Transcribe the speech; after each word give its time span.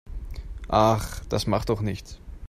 Ach, 0.69 1.23
das 1.25 1.45
macht 1.45 1.69
doch 1.69 1.81
nichts. 1.81 2.19